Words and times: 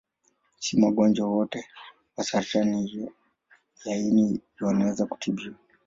Si 0.59 0.77
wagonjwa 0.81 1.27
wote 1.27 1.65
wa 2.17 2.23
saratani 2.23 3.09
ya 3.85 3.95
ini 3.97 4.39
wanaweza 4.61 5.05
kutibiwa. 5.05 5.55